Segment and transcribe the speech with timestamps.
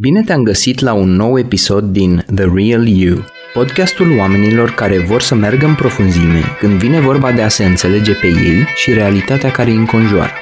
[0.00, 5.22] Bine te-am găsit la un nou episod din The Real You, podcastul oamenilor care vor
[5.22, 9.50] să meargă în profunzime când vine vorba de a se înțelege pe ei și realitatea
[9.50, 10.32] care îi înconjoară.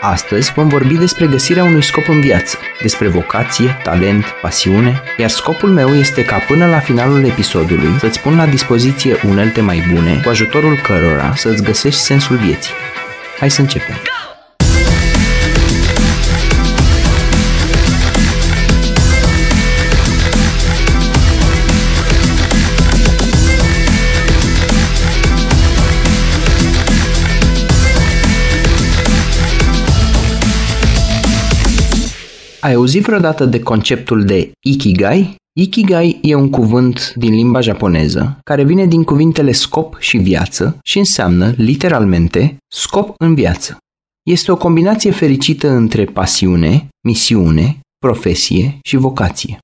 [0.00, 5.70] Astăzi vom vorbi despre găsirea unui scop în viață, despre vocație, talent, pasiune, iar scopul
[5.70, 10.28] meu este ca până la finalul episodului să-ți pun la dispoziție unelte mai bune, cu
[10.28, 12.72] ajutorul cărora să-ți găsești sensul vieții.
[13.38, 14.19] Hai să începem!
[32.60, 35.34] Ai auzit vreodată de conceptul de Ikigai?
[35.58, 40.98] Ikigai e un cuvânt din limba japoneză care vine din cuvintele scop și viață și
[40.98, 43.76] înseamnă, literalmente, scop în viață.
[44.22, 49.58] Este o combinație fericită între pasiune, misiune, profesie și vocație.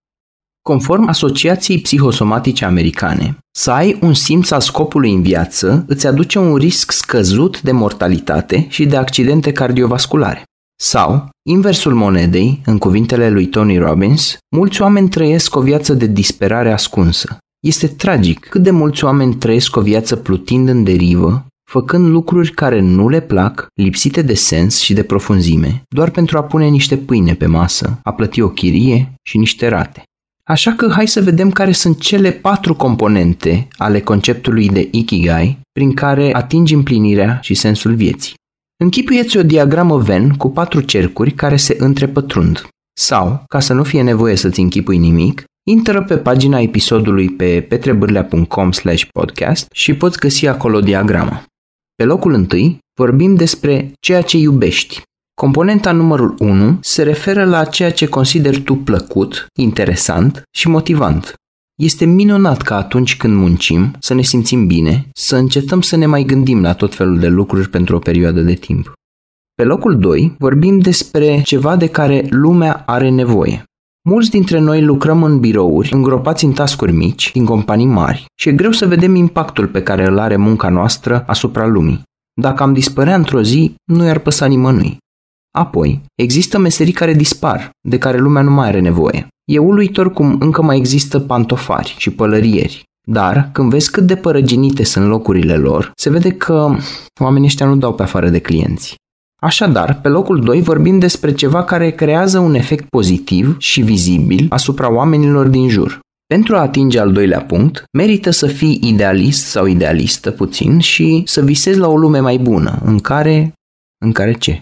[0.62, 6.56] Conform Asociației Psihosomatice Americane, să ai un simț al scopului în viață îți aduce un
[6.56, 10.42] risc scăzut de mortalitate și de accidente cardiovasculare.
[10.78, 16.72] Sau, inversul monedei, în cuvintele lui Tony Robbins, mulți oameni trăiesc o viață de disperare
[16.72, 17.38] ascunsă.
[17.66, 22.80] Este tragic cât de mulți oameni trăiesc o viață plutind în derivă, făcând lucruri care
[22.80, 27.34] nu le plac, lipsite de sens și de profunzime, doar pentru a pune niște pâine
[27.34, 30.02] pe masă, a plăti o chirie și niște rate.
[30.44, 35.94] Așa că hai să vedem care sunt cele patru componente ale conceptului de Ikigai prin
[35.94, 38.34] care atingi împlinirea și sensul vieții.
[38.78, 42.68] Închipuieți o diagramă Venn cu patru cercuri care se întrepătrund.
[43.00, 48.70] Sau, ca să nu fie nevoie să-ți închipui nimic, intră pe pagina episodului pe petrebârlea.com
[49.12, 51.44] podcast și poți găsi acolo diagrama.
[51.94, 55.02] Pe locul întâi vorbim despre ceea ce iubești.
[55.40, 61.34] Componenta numărul 1 se referă la ceea ce consideri tu plăcut, interesant și motivant.
[61.82, 66.22] Este minunat ca atunci când muncim să ne simțim bine, să încetăm să ne mai
[66.22, 68.92] gândim la tot felul de lucruri pentru o perioadă de timp.
[69.54, 73.62] Pe locul 2 vorbim despre ceva de care lumea are nevoie.
[74.08, 78.52] Mulți dintre noi lucrăm în birouri, îngropați în tascuri mici, din companii mari și e
[78.52, 82.02] greu să vedem impactul pe care îl are munca noastră asupra lumii.
[82.40, 84.96] Dacă am dispărea într-o zi, nu i-ar păsa nimănui.
[85.56, 89.26] Apoi, există meserii care dispar, de care lumea nu mai are nevoie.
[89.44, 94.84] E uluitor cum încă mai există pantofari și pălărieri, dar când vezi cât de părăginite
[94.84, 96.76] sunt locurile lor, se vede că
[97.20, 98.94] oamenii ăștia nu dau pe afară de clienți.
[99.42, 104.92] Așadar, pe locul 2 vorbim despre ceva care creează un efect pozitiv și vizibil asupra
[104.92, 106.00] oamenilor din jur.
[106.26, 111.40] Pentru a atinge al doilea punct, merită să fii idealist sau idealistă puțin și să
[111.40, 113.52] visezi la o lume mai bună, în care...
[114.04, 114.60] în care ce?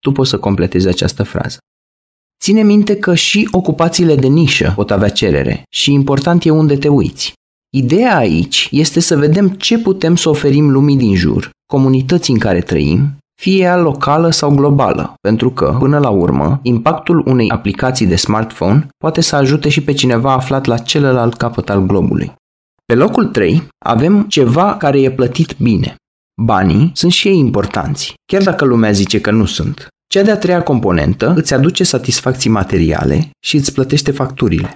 [0.00, 1.58] Tu poți să completezi această frază.
[2.42, 6.88] Ține minte că și ocupațiile de nișă pot avea cerere și important e unde te
[6.88, 7.32] uiți.
[7.76, 12.60] Ideea aici este să vedem ce putem să oferim lumii din jur, comunității în care
[12.60, 18.16] trăim, fie ea locală sau globală, pentru că, până la urmă, impactul unei aplicații de
[18.16, 22.32] smartphone poate să ajute și pe cineva aflat la celălalt capăt al globului.
[22.84, 25.94] Pe locul 3 avem ceva care e plătit bine.
[26.42, 29.88] Banii sunt și ei importanți, chiar dacă lumea zice că nu sunt.
[30.06, 34.74] Cea de-a treia componentă îți aduce satisfacții materiale și îți plătește facturile.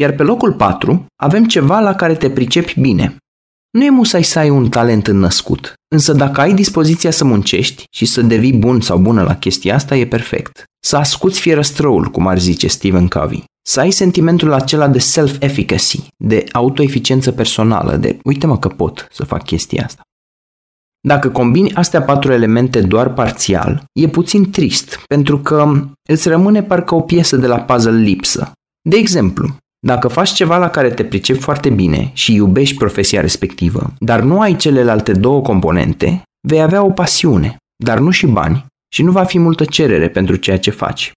[0.00, 3.16] Iar pe locul 4 avem ceva la care te pricepi bine.
[3.70, 8.04] Nu e musai să ai un talent înnăscut, însă dacă ai dispoziția să muncești și
[8.04, 10.64] să devii bun sau bună la chestia asta, e perfect.
[10.84, 13.44] Să ascuți fierăstrăul, cum ar zice Stephen Covey.
[13.66, 19.24] Să ai sentimentul acela de self-efficacy, de autoeficiență personală, de uite mă că pot să
[19.24, 20.00] fac chestia asta.
[21.06, 26.94] Dacă combini astea patru elemente doar parțial, e puțin trist, pentru că îți rămâne parcă
[26.94, 28.52] o piesă de la puzzle lipsă.
[28.88, 29.56] De exemplu,
[29.86, 34.40] dacă faci ceva la care te pricepi foarte bine și iubești profesia respectivă, dar nu
[34.40, 39.24] ai celelalte două componente, vei avea o pasiune, dar nu și bani, și nu va
[39.24, 41.12] fi multă cerere pentru ceea ce faci.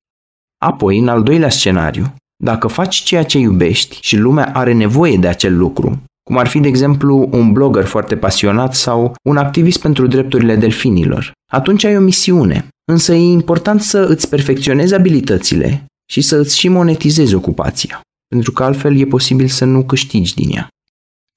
[0.66, 2.14] Apoi, în al doilea scenariu,
[2.44, 6.60] dacă faci ceea ce iubești și lumea are nevoie de acel lucru, cum ar fi,
[6.60, 11.32] de exemplu, un blogger foarte pasionat sau un activist pentru drepturile delfinilor.
[11.52, 16.68] Atunci ai o misiune, însă e important să îți perfecționezi abilitățile și să îți și
[16.68, 20.68] monetizezi ocupația, pentru că altfel e posibil să nu câștigi din ea.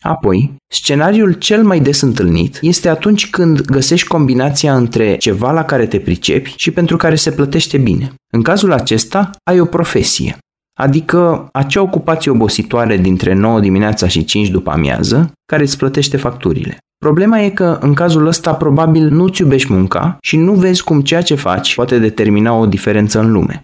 [0.03, 5.87] Apoi, scenariul cel mai des întâlnit este atunci când găsești combinația între ceva la care
[5.87, 8.15] te pricepi și pentru care se plătește bine.
[8.33, 10.39] În cazul acesta, ai o profesie,
[10.83, 16.79] Adică acea ocupație obositoare dintre 9 dimineața și 5 după amiază, care îți plătește facturile.
[16.99, 21.23] Problema e că în cazul ăsta probabil nu-ți iubești munca și nu vezi cum ceea
[21.23, 23.63] ce faci poate determina o diferență în lume.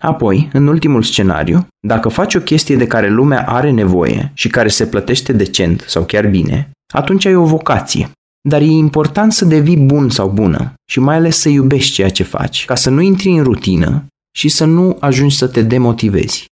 [0.00, 4.68] Apoi, în ultimul scenariu, dacă faci o chestie de care lumea are nevoie și care
[4.68, 8.10] se plătește decent sau chiar bine, atunci ai o vocație.
[8.48, 12.22] Dar e important să devii bun sau bună și mai ales să iubești ceea ce
[12.22, 16.46] faci, ca să nu intri în rutină și să nu ajungi să te demotivezi.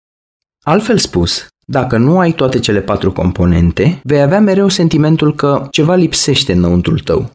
[0.62, 5.94] Altfel spus, dacă nu ai toate cele patru componente, vei avea mereu sentimentul că ceva
[5.94, 7.30] lipsește înăuntrul tău.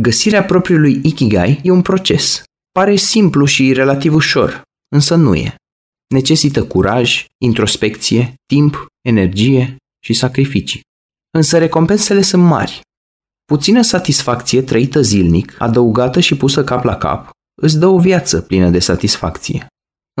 [0.00, 2.42] Găsirea propriului Ikigai e un proces.
[2.72, 5.54] Pare simplu și relativ ușor, însă nu e.
[6.14, 10.80] Necesită curaj, introspecție, timp, energie și sacrificii.
[11.30, 12.80] Însă recompensele sunt mari.
[13.44, 17.30] Puțină satisfacție trăită zilnic, adăugată și pusă cap la cap,
[17.62, 19.66] îți dă o viață plină de satisfacție.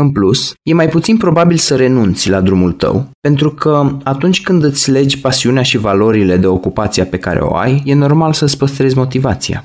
[0.00, 4.62] În plus, e mai puțin probabil să renunți la drumul tău, pentru că atunci când
[4.62, 8.96] îți legi pasiunea și valorile de ocupația pe care o ai, e normal să-ți păstrezi
[8.96, 9.64] motivația.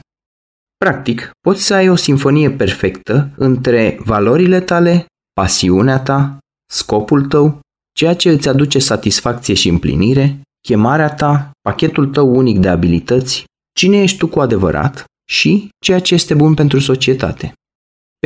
[0.77, 6.37] Practic, poți să ai o sinfonie perfectă între valorile tale, pasiunea ta,
[6.73, 7.59] scopul tău,
[7.95, 13.43] ceea ce îți aduce satisfacție și împlinire, chemarea ta, pachetul tău unic de abilități,
[13.75, 17.53] cine ești tu cu adevărat și ceea ce este bun pentru societate.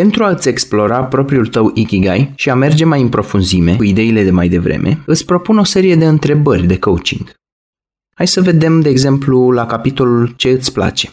[0.02, 4.32] Pentru a-ți explora propriul tău Ikigai și a merge mai în profunzime cu ideile de
[4.32, 7.34] mai devreme, îți propun o serie de întrebări de coaching.
[8.16, 11.10] Hai să vedem, de exemplu, la capitolul Ce îți place.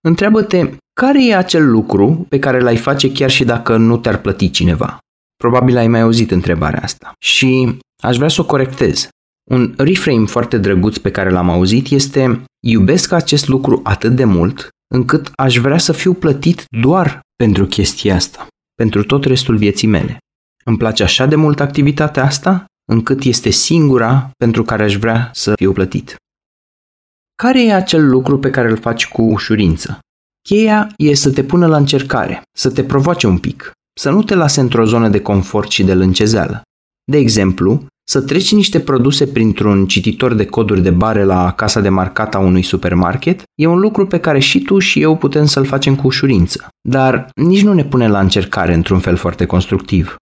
[0.00, 4.50] Întreabă-te care e acel lucru pe care l-ai face chiar și dacă nu te-ar plăti
[4.50, 4.98] cineva.
[5.36, 7.12] Probabil ai mai auzit întrebarea asta.
[7.18, 9.08] Și aș vrea să o corectez.
[9.50, 14.68] Un reframe foarte drăguț pe care l-am auzit este iubesc acest lucru atât de mult
[14.94, 20.18] încât aș vrea să fiu plătit doar pentru chestia asta, pentru tot restul vieții mele.
[20.64, 25.54] Îmi place așa de mult activitatea asta, încât este singura pentru care aș vrea să
[25.54, 26.16] fiu plătit.
[27.34, 29.98] Care e acel lucru pe care îl faci cu ușurință?
[30.48, 34.34] Cheia e să te pună la încercare, să te provoace un pic, să nu te
[34.34, 36.62] lase într-o zonă de confort și de lâncezeală.
[37.04, 41.88] De exemplu, să treci niște produse printr-un cititor de coduri de bare la casa de
[41.88, 45.64] marcat a unui supermarket e un lucru pe care și tu și eu putem să-l
[45.64, 50.16] facem cu ușurință, dar nici nu ne pune la încercare într-un fel foarte constructiv.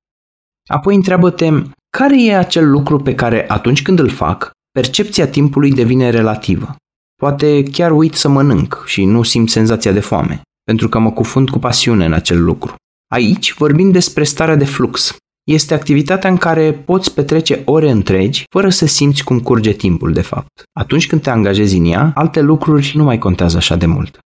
[0.69, 1.51] Apoi întreabă-te,
[1.97, 6.77] care e acel lucru pe care atunci când îl fac, percepția timpului devine relativă?
[7.23, 11.51] Poate chiar uit să mănânc și nu simt senzația de foame, pentru că mă cufund
[11.51, 12.75] cu pasiune în acel lucru.
[13.13, 15.17] Aici vorbim despre starea de flux,
[15.47, 20.21] este activitatea în care poți petrece ore întregi fără să simți cum curge timpul, de
[20.21, 20.63] fapt.
[20.73, 24.19] Atunci când te angajezi în ea, alte lucruri nu mai contează așa de mult.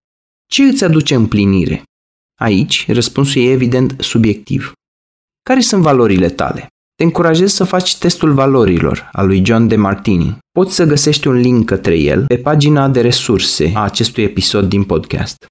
[0.46, 1.82] Ce îți aduce împlinire?
[2.40, 4.72] Aici, răspunsul e evident subiectiv.
[5.42, 6.66] Care sunt valorile tale?
[6.94, 10.38] Te încurajez să faci testul valorilor al lui John de Martini.
[10.50, 14.84] Poți să găsești un link către el pe pagina de resurse a acestui episod din
[14.84, 15.46] podcast.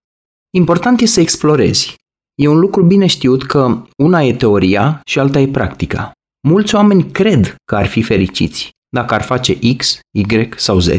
[0.56, 1.95] Important e să explorezi.
[2.41, 6.12] E un lucru bine știut că una e teoria și alta e practica.
[6.47, 10.89] Mulți oameni cred că ar fi fericiți dacă ar face X, Y sau Z,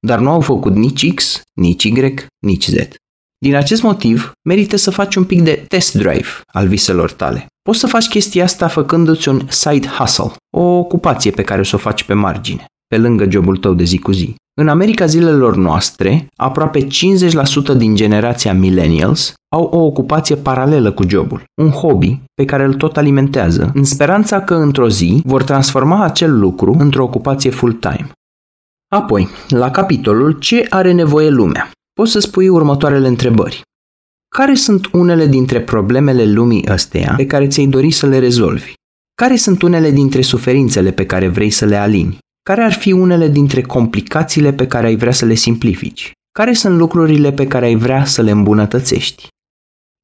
[0.00, 2.14] dar nu au făcut nici X, nici Y,
[2.46, 2.74] nici Z.
[3.38, 7.46] Din acest motiv, merită să faci un pic de test drive al viselor tale.
[7.62, 11.76] Poți să faci chestia asta făcându-ți un side hustle, o ocupație pe care o să
[11.76, 14.34] o faci pe margine, pe lângă jobul tău de zi cu zi.
[14.60, 16.86] În America zilelor noastre, aproape 50%
[17.76, 22.96] din generația millennials au o ocupație paralelă cu jobul, un hobby pe care îl tot
[22.96, 28.10] alimentează, în speranța că într-o zi vor transforma acel lucru într-o ocupație full-time.
[28.92, 31.70] Apoi, la capitolul Ce are nevoie lumea?
[31.92, 33.62] Poți să spui următoarele întrebări.
[34.36, 38.72] Care sunt unele dintre problemele lumii ăsteia pe care ți-ai dori să le rezolvi?
[39.14, 42.18] Care sunt unele dintre suferințele pe care vrei să le alini?
[42.42, 46.12] Care ar fi unele dintre complicațiile pe care ai vrea să le simplifici?
[46.32, 49.28] Care sunt lucrurile pe care ai vrea să le îmbunătățești?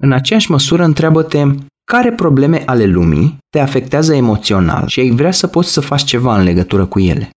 [0.03, 1.45] În aceeași măsură, întreabă-te
[1.85, 6.39] care probleme ale lumii te afectează emoțional și ai vrea să poți să faci ceva
[6.39, 7.31] în legătură cu ele.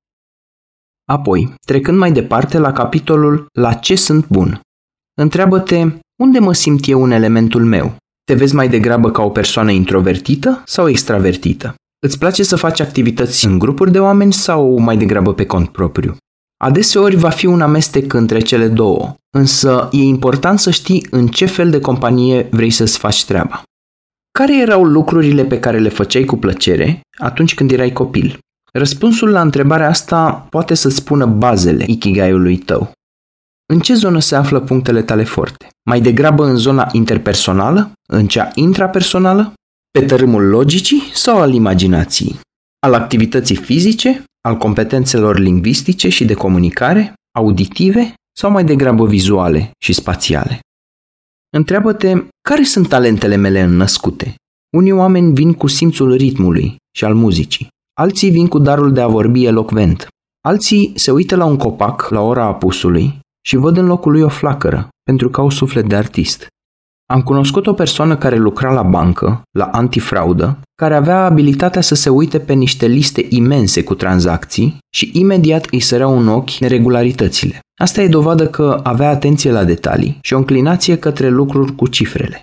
[1.12, 4.62] Apoi, trecând mai departe la capitolul La ce sunt bun,
[5.22, 5.86] întreabă-te
[6.22, 7.96] unde mă simt eu în elementul meu.
[8.24, 11.76] Te vezi mai degrabă ca o persoană introvertită sau extravertită?
[12.02, 16.16] Îți place să faci activități în grupuri de oameni sau mai degrabă pe cont propriu?
[16.64, 21.46] Adeseori va fi un amestec între cele două, însă e important să știi în ce
[21.46, 23.64] fel de companie vrei să-ți faci treaba.
[24.32, 28.40] Care erau lucrurile pe care le făceai cu plăcere atunci când erai copil?
[28.74, 32.92] Răspunsul la întrebarea asta poate să spună bazele ikigaiului tău.
[33.74, 35.68] În ce zonă se află punctele tale forte?
[35.90, 37.92] Mai degrabă în zona interpersonală?
[38.08, 39.54] În cea intrapersonală?
[39.92, 42.40] Pe tărâmul logicii sau al imaginației?
[42.80, 44.24] Al activității fizice?
[44.42, 47.14] Al competențelor lingvistice și de comunicare?
[47.38, 48.14] Auditive?
[48.38, 50.60] Sau mai degrabă vizuale și spațiale?
[51.58, 52.14] Întreabă-te
[52.50, 54.36] care sunt talentele mele înnăscute?
[54.78, 57.68] Unii oameni vin cu simțul ritmului și al muzicii.
[57.94, 60.08] Alții vin cu darul de a vorbi elocvent.
[60.46, 64.30] Alții se uită la un copac la ora apusului și văd în locul lui o
[64.30, 66.48] flacără, pentru că au suflet de artist.
[67.14, 72.10] Am cunoscut o persoană care lucra la bancă, la antifraudă, care avea abilitatea să se
[72.10, 77.60] uite pe niște liste imense cu tranzacții și imediat îi săreau în ochi neregularitățile.
[77.82, 82.42] Asta e dovadă că avea atenție la detalii și o înclinație către lucruri cu cifrele.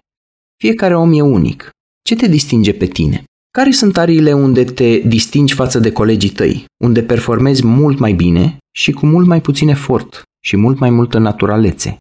[0.59, 1.71] Fiecare om e unic.
[2.03, 3.25] Ce te distinge pe tine?
[3.51, 8.57] Care sunt ariile unde te distingi față de colegii tăi, unde performezi mult mai bine
[8.75, 11.97] și cu mult mai puțin efort și mult mai multă naturalețe?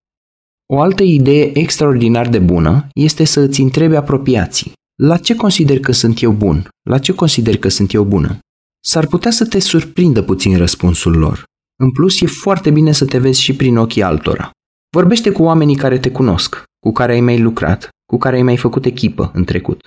[0.74, 4.72] O altă idee extraordinar de bună este să îți întrebi apropiații.
[5.02, 6.68] La ce consider că sunt eu bun?
[6.90, 8.40] La ce consider că sunt eu bună?
[8.84, 11.44] S-ar putea să te surprindă puțin răspunsul lor.
[11.80, 14.50] În plus, e foarte bine să te vezi și prin ochii altora.
[14.96, 18.58] Vorbește cu oamenii care te cunosc, cu care ai mai lucrat, cu care ai mai
[18.58, 19.86] făcut echipă în trecut.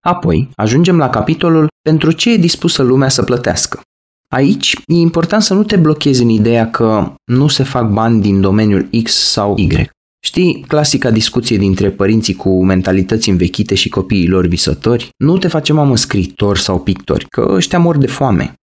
[0.00, 3.80] Apoi, ajungem la capitolul pentru ce e dispusă lumea să plătească.
[4.32, 8.40] Aici e important să nu te blochezi în ideea că nu se fac bani din
[8.40, 9.90] domeniul X sau Y.
[10.24, 15.08] Știi, clasica discuție dintre părinții cu mentalități învechite și copiii lor visători?
[15.16, 18.54] Nu te face mamă scritori sau pictori, că ăștia mor de foame.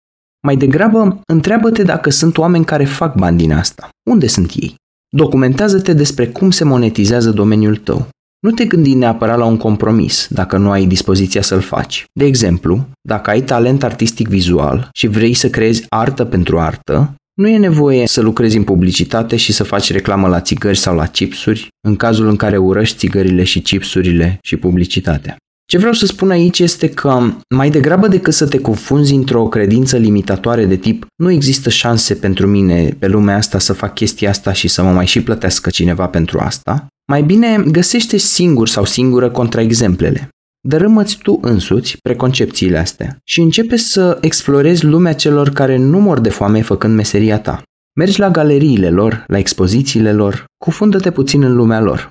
[0.41, 3.89] Mai degrabă, întreabă-te dacă sunt oameni care fac bani din asta.
[4.09, 4.75] Unde sunt ei?
[5.15, 8.07] Documentează-te despre cum se monetizează domeniul tău.
[8.41, 12.05] Nu te gândi neapărat la un compromis dacă nu ai dispoziția să-l faci.
[12.13, 17.47] De exemplu, dacă ai talent artistic vizual și vrei să creezi artă pentru artă, nu
[17.47, 21.67] e nevoie să lucrezi în publicitate și să faci reclamă la țigări sau la chipsuri,
[21.87, 25.35] în cazul în care urăști țigările și chipsurile și publicitatea.
[25.65, 29.97] Ce vreau să spun aici este că mai degrabă decât să te confunzi într-o credință
[29.97, 34.51] limitatoare de tip nu există șanse pentru mine pe lumea asta să fac chestia asta
[34.51, 39.29] și să mă mai și plătească cineva pentru asta, mai bine găsește singur sau singură
[39.29, 40.29] contraexemplele.
[40.67, 46.29] Dărâmă-ți tu însuți preconcepțiile astea și începe să explorezi lumea celor care nu mor de
[46.29, 47.61] foame făcând meseria ta.
[47.99, 52.09] Mergi la galeriile lor, la expozițiile lor, cufundă-te puțin în lumea lor.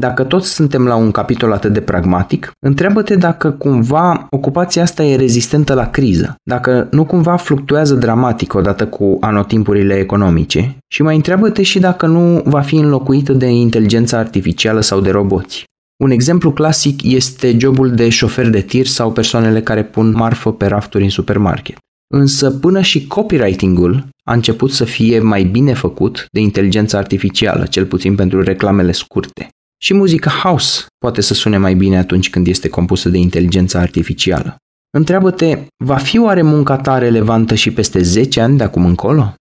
[0.00, 5.16] Dacă toți suntem la un capitol atât de pragmatic, întreabă-te dacă cumva ocupația asta e
[5.16, 11.62] rezistentă la criză, dacă nu cumva fluctuează dramatic odată cu anotimpurile economice și mai întreabă-te
[11.62, 15.64] și dacă nu va fi înlocuită de inteligența artificială sau de roboți.
[16.02, 20.66] Un exemplu clasic este jobul de șofer de tir sau persoanele care pun marfă pe
[20.66, 21.76] rafturi în supermarket.
[22.14, 27.84] Însă până și copywriting-ul a început să fie mai bine făcut de inteligența artificială, cel
[27.84, 29.48] puțin pentru reclamele scurte.
[29.82, 34.56] Și muzica house poate să sune mai bine atunci când este compusă de inteligența artificială.
[34.90, 39.34] Întreabă-te, va fi oare munca ta relevantă și peste 10 ani de acum încolo?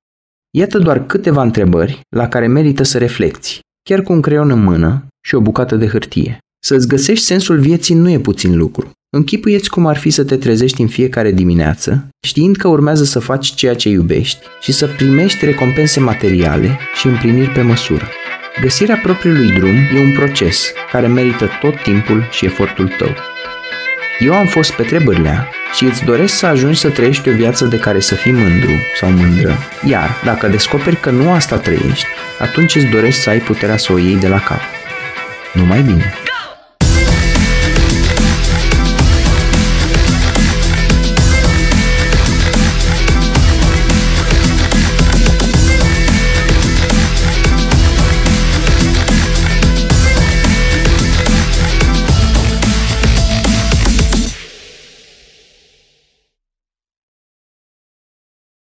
[0.58, 5.08] Iată doar câteva întrebări la care merită să reflecti, chiar cu un creion în mână
[5.26, 6.38] și o bucată de hârtie.
[6.64, 8.92] Să-ți găsești sensul vieții nu e puțin lucru.
[9.10, 13.54] Închipuieți cum ar fi să te trezești în fiecare dimineață, știind că urmează să faci
[13.54, 18.06] ceea ce iubești și să primești recompense materiale și împliniri pe măsură.
[18.62, 23.16] Găsirea propriului drum e un proces care merită tot timpul și efortul tău.
[24.20, 27.78] Eu am fost Petre Bârlea și îți doresc să ajungi să trăiești o viață de
[27.78, 29.58] care să fii mândru sau mândră.
[29.86, 32.08] Iar dacă descoperi că nu asta trăiești,
[32.40, 34.62] atunci îți doresc să ai puterea să o iei de la cap.
[35.54, 36.14] Numai bine!